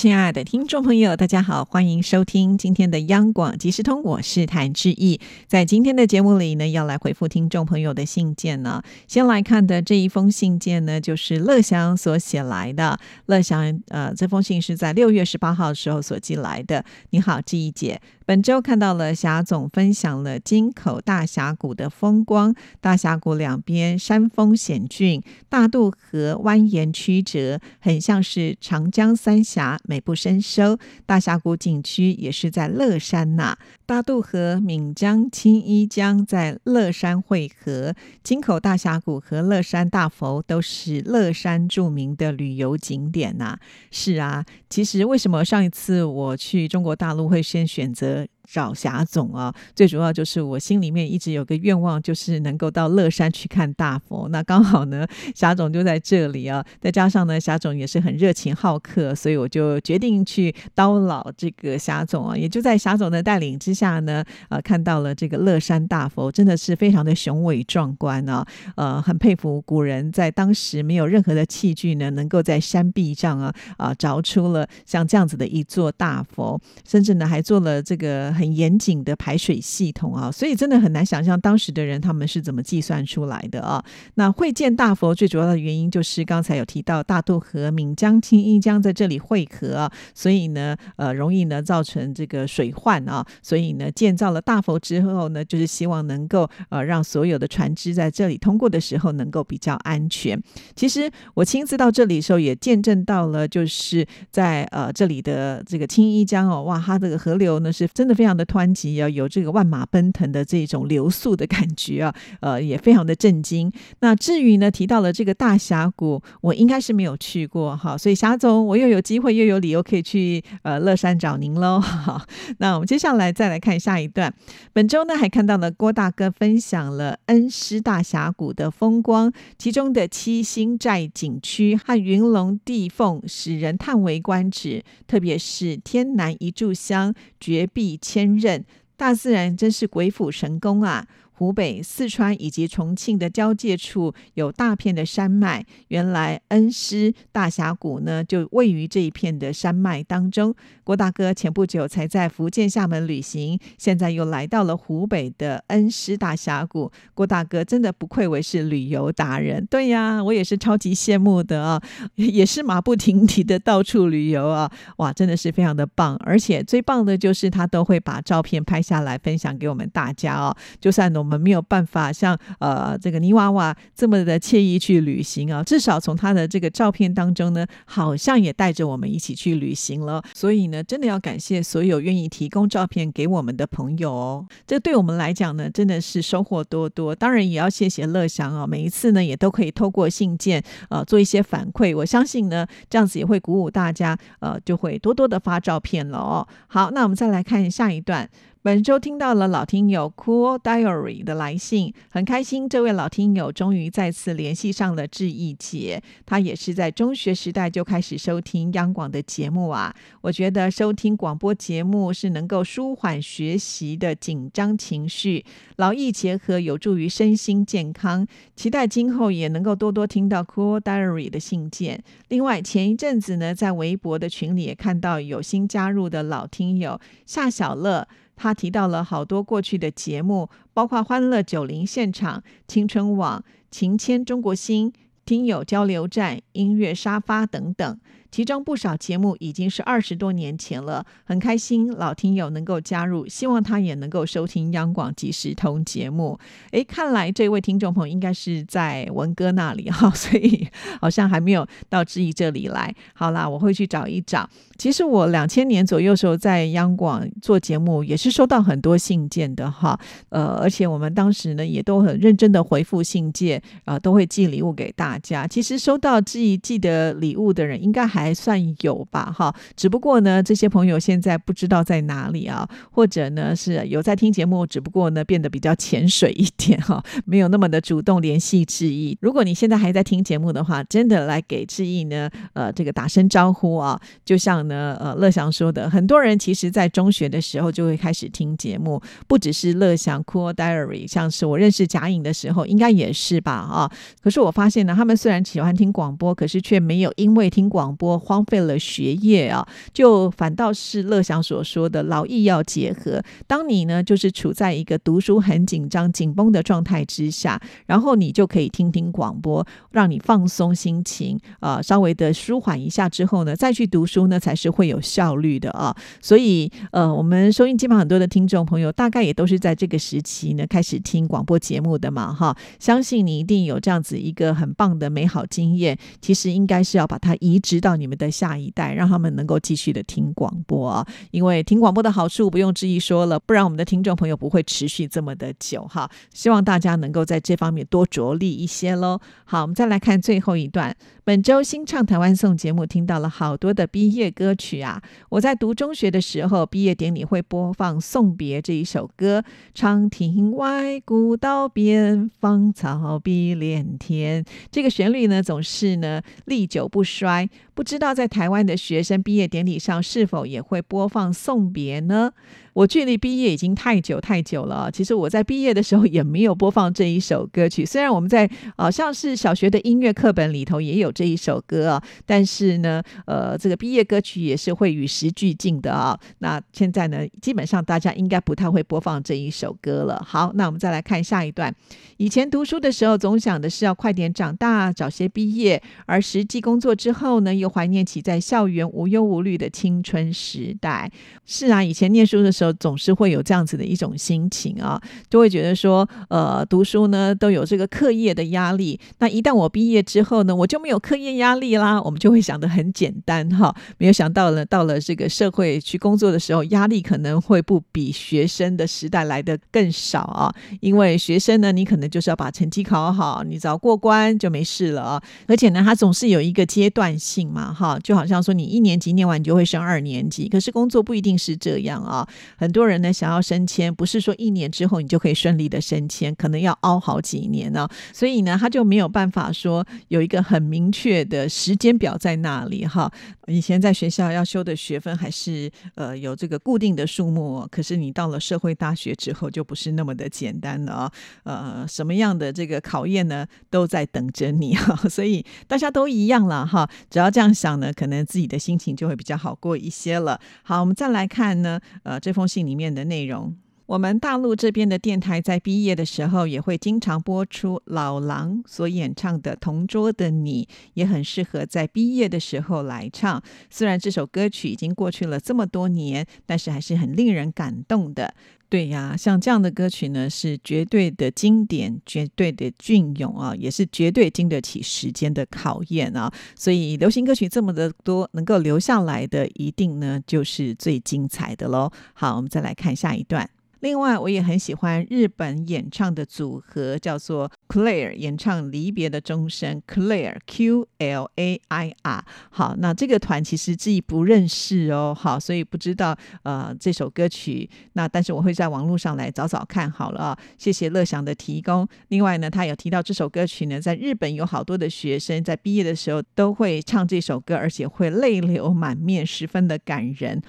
[0.00, 5.20] 亲爱的听众朋友，大家好，欢迎收听今天的央广即时通，我是谭志毅。
[5.48, 8.80] 在今天的节目里呢，要来回复听众朋友的信件呢。
[9.08, 12.96] 先来看的这一封信件呢，就是乐祥所写来的。
[13.26, 16.84] 乐祥，呃，这封信是在六月十八号的时候所寄来的。
[17.10, 18.00] 你好，志毅姐。
[18.24, 30.78] 本周看到了霞总分享了金口大峡谷的风光，大峡谷两边山峰险峻，大渡河蜿蜒曲折，很像是长江三峡，美不胜收。
[31.06, 33.56] 大峡谷景区也是在乐山呐，
[33.86, 43.58] 大渡河、闽江、青衣江在乐山汇合，金口大峡谷和乐山大佛都是乐山著名的旅游景点呐。
[43.90, 48.26] 是啊，其实为什么上一次我去中国大陆会先选择？
[48.50, 54.26] 找霞总啊，最主要就是我心里面一直有个愿望，就是能够到乐山去看大佛。
[54.30, 62.36] 那刚好呢，霞总就在这里啊，再加上呢，霞总也是很热情好客，所以我就决定去叨扰这个霞总啊。
[62.36, 68.46] 也就在霞总的带领之下呢，呃，看到了这个乐山大佛，真的是非常的雄伟壮观啊。
[68.76, 78.37] 呃，很佩服古人在当时没有任何的器具呢，能够在山壁上啊啊凿出了像这样子的一座大佛，甚至呢还做了这个。
[78.38, 83.84] 很严谨的排水系统啊，所以真的很难想象当时的人他们是怎么计算出来的啊。
[84.14, 93.26] 那会建大佛最主要的原因就是刚才有提到大渡河、闽江、青衣江在这里汇合，所以呢，呃，容易呢造成这个水患啊。
[93.42, 100.40] 所以呢，建造了大佛之后呢，就是希望能够呃让所有的船只在这里通过的时候能够比较安全。
[100.76, 108.27] 其实我亲自到这里的时候也见证到了，就是在呃这里的这个青衣江哦，哇，它这个河流呢是真的非常。
[108.28, 113.72] 这样的湍急啊，有这个万马奔腾的这种流速的感觉啊，呃，也非常的震惊。
[114.00, 121.82] 那至于呢，提到了这个大峡谷，我应该是没有去过哈，所以霞总，我又有机会又有理由可以去呃乐山找您喽。
[122.58, 124.30] 那我们接下来再来看下一段。
[124.74, 138.17] 本周呢，还看到了郭大哥分享了恩施大峡谷的风光，其中的七星寨景区和云龙地凤使人叹为观止，特别是天南一炷香，绝壁千。
[138.18, 138.64] 天任，
[138.96, 141.06] 大自然真是鬼斧神工啊！
[141.38, 150.52] 湖北、四川以及重庆的交界处有大片的山脉，原来恩施大峡谷呢就位于这一片的山脉当中。
[150.82, 156.90] 郭大哥前不久才在福建厦门旅行，现在又来到了湖北的恩施大峡谷。
[157.14, 161.80] 郭大哥真的不愧为是旅游达人，对呀，我也是超级羡慕的啊，
[162.16, 171.27] 也是马不停蹄的到处旅游啊，哇，真的是非常的棒，而且最棒的就是他都会把照片拍下来分享给我们大家哦，就算我。
[171.28, 180.22] 我们没有办法像呃这个泥娃娃这么的惬意去旅行啊，至少从他的这个照片当中呢，好像也带着我们一起去旅行了。
[180.34, 187.14] 所以呢，真的要感谢所有愿意提供照片给我们的朋友哦，这对我们来讲呢，真的是收获多多。
[187.14, 196.48] 当然也要谢谢乐祥啊，每一次呢也都可以透过信件呃做一些反馈，我相信呢这样子也会鼓舞大家呃就会多多的发照片了哦。
[196.68, 198.30] 好，那我们再来看下一段。
[198.68, 206.02] 本周听到了老听友 Cool Diary 的来信，很开心，这位老听友终于再次联系上了志毅姐。
[206.26, 209.96] 他也是在中学时代就开始收听央广的节目啊。
[210.20, 215.42] 我觉得收听广播节目是能够舒缓学习的紧张情绪，
[215.76, 218.26] 劳逸结合，有助于身心健康。
[218.54, 222.04] 期待今后也能够多多听到 Cool Diary 的信件。
[222.28, 228.06] 另外，前一阵子呢，在微博的群里也看到有新加入的老听友夏小乐。
[228.40, 232.38] 他提到了好多过去的节目，包括《欢乐九零现场》、
[232.68, 234.92] 《青春网》、《情牵中国心》、
[235.26, 237.98] 听友交流站、音乐沙发等等。
[238.30, 246.38] 其中不少节目已经是二十多年前了，很开心老听友能够加入，希望他也能够收听央广即时通节目。
[246.72, 250.68] 诶，看来这位听众朋友应该是在文哥那里哈， 所以
[251.00, 252.94] 好像还没有到志毅这里来。
[253.14, 254.48] 好啦，我会去找一找。
[254.76, 259.98] 其实我两千年左右时候在央广做节目，也是收到很多信件的哈。
[260.28, 265.46] 呃，而且我们当时呢也都很认真的回复信件，啊，都会寄礼物给大家。
[265.46, 268.17] 其实收到志毅寄的礼物的人，应该还。
[268.18, 269.54] 还算有吧，哈。
[269.76, 279.16] 只不过呢，这些朋友现在不知道在哪里啊，或者呢是有在听节目，只不过呢变得比较潜水一点哈，没有那么的主动联系志毅。
[279.20, 284.00] 如果你现在还在听节目的话，真的来给志毅呢，呃，这个打声招呼啊。
[284.24, 293.90] 就像呢，呃，乐祥说的，很多人其实在中学的时候就会开始听节目，不只是乐祥 Cool Diary，像是我认识贾颖的时候，应该也是吧，啊。
[294.22, 303.20] 可是我发现呢，他们虽然喜欢听广播，可是却没有因为听广播荒废了学业啊，就反倒是乐祥所说的劳逸要结合。
[303.48, 315.96] 当你呢，就是处在一个读书很紧张、紧绷的状态之下，然后你就可以听听广播，让你放松心情，啊，稍微的舒缓一下之后呢，再去读书呢，才是会有效率的啊。
[316.20, 325.98] 所以，呃，我们收音机旁很多的听众朋友，大概也都是在这个时期呢开始听广播节目的嘛，哈，相信你一定有这样子一个很棒的美好经验。
[326.20, 331.06] 其实应该是要把它移植到你们的下一代，让他们能够继续的听广播啊。
[331.30, 336.10] 因为听广播的好处不用质疑说了，不然我们的听众朋友不会持续这么的久哈。
[336.32, 339.20] 希望大家能够在这方面多着力一些喽。
[339.44, 340.96] 好，我们再来看最后一段。
[341.28, 345.02] 本周新唱台湾颂节目听到了好多的毕业歌曲啊！
[345.28, 349.44] 我在读中学的时候，毕业典礼会播放《送别》这一首歌。
[349.74, 354.42] 长亭外，古道边，芳草碧连天。
[354.70, 357.46] 这个旋律呢，总是呢历久不衰。
[357.74, 362.32] 不知道在台湾的学生毕业典礼上，是否也会播放《送别》呢？
[362.72, 364.90] 我距离毕业已经太久太久了。
[364.90, 367.84] 其实我在毕业的时候也没有播放这一首歌曲。
[367.84, 376.18] 虽然我们在好像是小学的音乐课本里头也有这一首歌啊，但是呢，呃，这个毕业歌曲也是会与时俱进的啊。
[376.38, 380.24] 那现在呢，基本上大家应该不太会播放这一首歌了。
[380.24, 381.74] 好，那我们再来看下一段。
[382.18, 391.10] 以前读书的时候，总想的是要快点长大，早些毕业；而实际工作之后呢，又怀念起在校园无忧无虑的青春时代。
[391.44, 392.67] 是啊，以前念书的时候。
[392.74, 398.98] 总是会有这样子的一种心情啊，就会觉得说，呃，读书呢都有这个课业的压力。
[399.18, 402.00] 那一旦我毕业之后呢，我就没有课业压力啦。
[402.02, 410.54] 我们就会想的很简单哈，没有想到呢，到了这个社会去工作的时候，压力可能会不比学生的时代来的更少啊。
[410.80, 415.22] 因为学生呢，你可能就是要把成绩考好，你只要过关就没事了啊。
[415.46, 422.26] 而且呢，他总是有一个阶段性嘛，哈，就好像说你一年级念完你就会升二年级，可是工作不一定是这样啊。
[422.58, 427.88] 很多人呢想要升迁，不是说一年之后你就可以顺利的升迁，可能要熬好几年呢。
[428.12, 433.10] 所以呢，他就没有办法说有一个很明确的时间表在那里哈。
[433.46, 441.12] 以前在学校要修的学分还是呃有这个固定的数目，可是你到了社会大学之后就不是那么的简单了啊。
[441.44, 444.96] 呃，什么样的这个考验呢，都在等着你哈。
[445.08, 450.40] 所以大家都一样了哈，只要这样想呢，可能自己的心情就会比较好过一些了。
[450.62, 452.47] 好，我们再来看呢，呃，这封。
[452.48, 453.56] 信里面的内容，
[453.88, 463.42] 我们大陆这边的电台在毕业的时候也会经常播出老狼所演唱的《同桌的你》，也很适合在毕业的时候来唱。
[463.70, 468.34] 虽然这首歌曲已经过去了这么多年，但是还是很令人感动的。
[468.68, 476.30] 对呀，像这样的歌曲呢，是绝对的经典，绝对的隽永啊，也是绝对经得起时间的考验啊。
[476.54, 481.90] 所以流行歌曲这么的多，能够留下来的，一定呢就是最精彩的喽。
[482.12, 483.48] 好，我们再来看下一段。
[483.80, 492.24] 另外，我也很喜欢日本演唱的组合，叫做 Claire 演唱《离别的钟声》，Claire Q L A I R。
[492.50, 497.68] 好，那这个团其实自己不认识哦，好，所以不知道呃这首歌曲。
[497.92, 500.38] 那但是我会在网络上来找找看好了啊。
[500.56, 501.86] 谢谢乐祥的提供。
[502.08, 510.40] 另外呢，他有提到这首歌曲呢，在日本有好多的学生在毕业的时候都会唱这首歌，而且会泪流满面，十分的感人。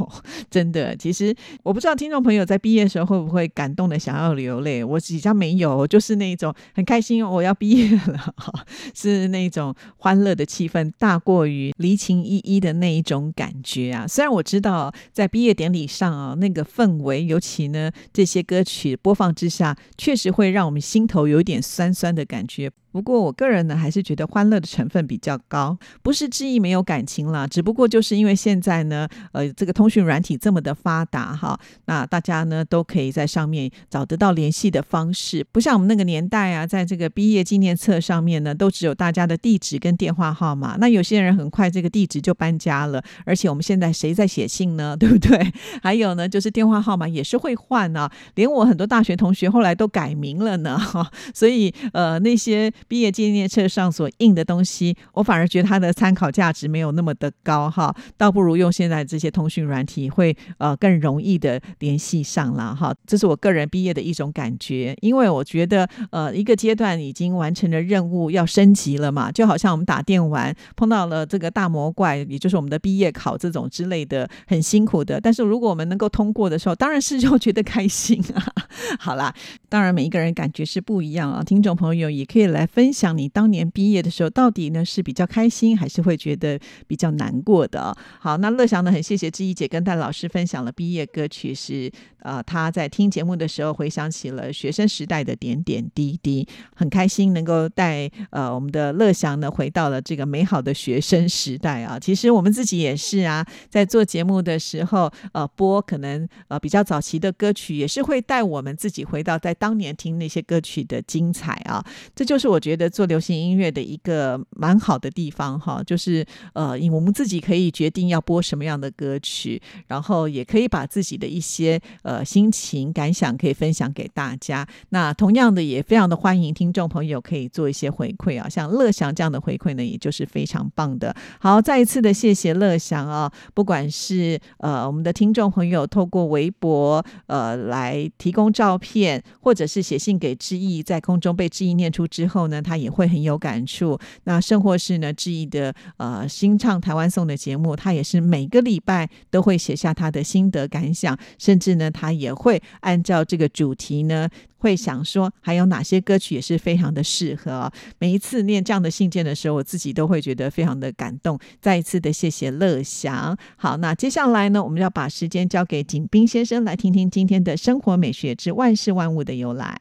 [0.50, 4.82] 真的，其实我不知道听众朋友在毕业的时候会不会感动的想要流泪？
[4.82, 8.34] 我几家没有，就是那种很开心，我要毕业了，
[8.94, 14.06] 是那种欢乐的气氛大过于离情依依的那一种感觉啊。
[14.06, 22.70] 虽然我知道在毕业典礼上啊，那个氛围，尤其呢这些歌曲播放之下，确实会让我们心头有点酸酸的感觉。
[22.94, 44.96] 不过我个人呢，还是觉得欢乐的成分比较高，不是质疑没有感情了，只不过就是因为现在呢，呃，这个通讯软体这么的发达哈，那大家呢都可以在上面找得到联系的方式，不像我们那个年代啊，在这个毕业纪念册上面呢，都只有大家的地址跟电话号码，那有些人很快这个地址就搬家了，而且我们现在谁在写信呢？
[45.04, 45.52] 对不对？
[45.82, 52.72] 还有呢，就是电话号码也是会换啊，连我很多大学同学后来都改名了呢，哈，所以呃那些。
[52.88, 62.94] 毕业纪念册上所印的东西，我反而觉得它的参考价值没有那么的高哈，倒不如用现在这些通讯软体会呃更容易的联系上了哈。
[63.06, 78.44] 这是我个人毕业的一种感觉，因为我觉得呃一个阶段已经完成了任务，要升级了嘛，就好像我们打电玩碰到了这个大魔怪，也就是我们的毕业考这种之类的很辛苦的，但是如果我们能够通过的时候，当然是就觉得开心啊。
[78.98, 79.34] 好啦，
[79.68, 81.42] 当然每一个人感觉是不一样啊。
[81.42, 87.96] 听众朋友也可以来分享，你当年毕业的时候到底呢是比较开心，还是会觉得比较难过的？
[88.18, 91.88] 好，那乐祥呢，很谢谢志怡姐跟戴老师分享了毕业歌曲，是
[92.18, 101.96] 呃他在听节目的时候回想起了学生时代的点点滴滴，很开心能够带呃我们的乐祥呢回到了这个美好的学生时代啊。
[101.96, 111.84] 其实我们自己也是啊，在做节目的时候呃播可能呃比较早期的歌曲，也是会带我们自己回到在当年听那些歌曲的精彩啊。
[112.16, 124.66] 这就是我觉得做流行音乐的一个蛮好的地方哈，就是呃，我们自己可以决定要播什么样的歌曲，然后也可以把自己的一些呃心情感想可以分享给大家。
[124.88, 131.14] 那同样的，也非常的欢迎听众朋友可以做一些回馈啊，像乐祥这样的回馈呢，也就是非常棒的。
[131.38, 143.98] 好，再一次的谢谢乐祥啊，不管是呃我们的听众朋友透过微博呃来提供照片，或者是写信给志毅，在空中被志毅念出之后呢，那他也会很有感触。
[144.24, 157.70] 那甚或是呢，志毅的呃新唱台湾颂的节目，他也是每个礼拜都会写下他的心得感想，甚至呢，他也会按照这个主题呢，会想说还有哪些歌曲也是非常的适合。
[157.98, 161.38] 每一次念这样的信件的时候，我自己都会觉得非常的感动。
[161.60, 163.36] 再一次的谢谢乐祥。
[163.56, 169.76] 好，那接下来呢，我们要把时间交给景斌先生，来听听今天的生活美学之万事万物的由来。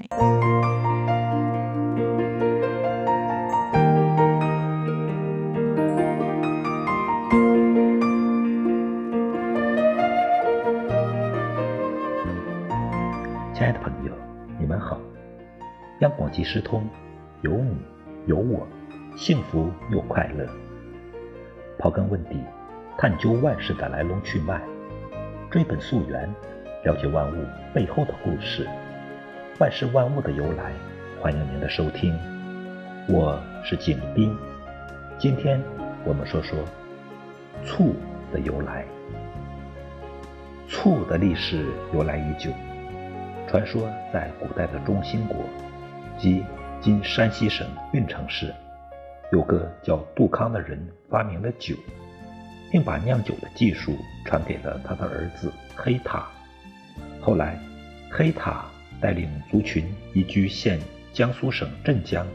[16.33, 16.89] 即时通，
[17.41, 17.77] 有你
[18.25, 18.67] 有我，
[19.15, 20.43] 幸福又快乐。
[21.77, 22.43] 刨根问底，
[22.97, 24.59] 探究万事的来龙去脉，
[25.51, 26.27] 追本溯源，
[26.85, 28.67] 了解万物背后的故事，
[29.59, 30.71] 万事万物的由来。
[31.21, 32.17] 欢迎您的收听，
[33.07, 34.35] 我是景斌。
[35.19, 35.61] 今天
[36.03, 36.57] 我们说说
[37.63, 37.95] 醋
[38.31, 38.83] 的由来。
[40.67, 42.49] 醋的历史由来已久。
[43.47, 45.37] 传说在古代的中兴国，
[46.23, 46.41] 即
[46.79, 48.55] 今山西省运城市，
[49.33, 51.75] 有个叫杜康的人发明了酒，
[52.71, 56.25] 并把酿酒的技术传给了他的儿子黑塔。
[57.19, 57.59] 后来，
[58.09, 58.63] 黑塔
[59.01, 60.79] 带领族群移居现
[61.11, 62.25] 江苏省镇江，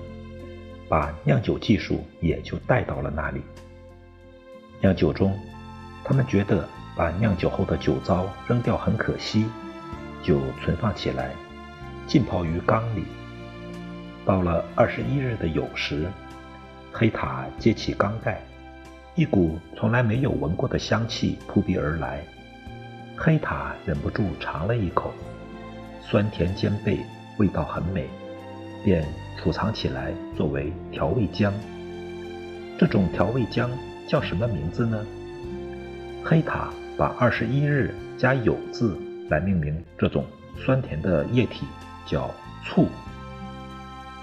[0.86, 3.40] 把酿酒技术也就带到了那里。
[4.82, 5.34] 酿酒中，
[6.04, 9.46] 他们觉得把酿酒后的酒糟扔掉很可惜。
[10.22, 11.30] 就存放起来，
[12.06, 13.04] 浸泡于缸里。
[14.28, 16.06] 到了二十一日的酉时，
[16.92, 18.38] 黑塔揭起缸盖，
[19.14, 22.20] 一股从来没有闻过的香气扑鼻而来。
[23.16, 25.14] 黑塔忍不住尝了一口，
[26.02, 27.00] 酸甜兼备，
[27.38, 28.04] 味道很美，
[28.84, 29.02] 便
[29.38, 31.50] 储藏起来作为调味浆。
[32.78, 33.66] 这种调味浆
[34.06, 35.06] 叫什么名字呢？
[36.22, 36.68] 黑塔
[36.98, 38.94] 把二十一日加酉字。
[39.30, 40.24] 来命名这种
[40.56, 41.66] 酸甜的液体
[42.06, 42.30] 叫
[42.64, 42.88] 醋。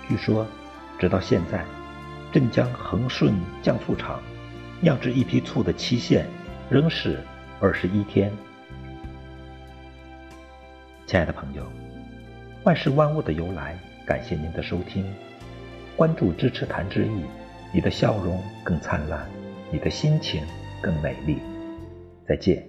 [0.07, 0.45] 据说，
[0.99, 1.65] 直到现在，
[2.31, 4.21] 镇江恒顺酱醋厂
[4.81, 6.27] 酿制一批醋的期限
[6.69, 7.19] 仍是
[7.59, 8.31] 二十一天。
[11.07, 11.63] 亲爱的朋友，
[12.63, 15.05] 万事万物的由来，感谢您的收听，
[15.95, 17.23] 关注支持谭志毅，
[17.73, 19.27] 你的笑容更灿烂，
[19.71, 20.43] 你的心情
[20.81, 21.39] 更美丽。
[22.27, 22.67] 再见。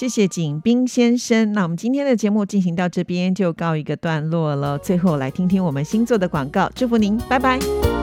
[0.00, 1.52] 谢谢景斌先生。
[1.52, 4.78] 那我们今天的节目进行到这边就告一个段落了。
[4.78, 7.99] 最后来听听我们星座的广告，祝福您，拜拜。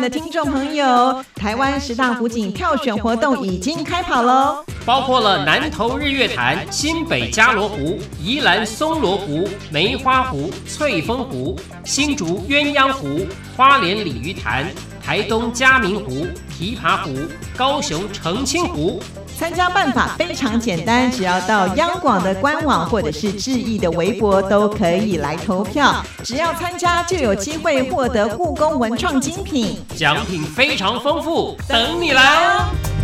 [0.00, 4.64] 的听众朋友，台湾十大湖景票选活动已经开跑喽！
[4.84, 13.26] 包括了南投日月潭、新北加罗湖、宜兰松罗湖、梅花湖、翠峰湖、新竹鸳鸯湖、
[13.56, 14.66] 花莲鲤鱼潭、
[15.02, 17.14] 台东嘉明湖、琵琶湖、
[17.56, 19.00] 高雄澄清湖。
[19.38, 26.02] 参加办法非常简单，只要到央广的官网或者是志毅的微博都可以来投票。
[26.24, 29.78] 只要参加就有机会获得故宫文创精品。
[29.94, 32.95] 奖品非常丰富，等你来哦！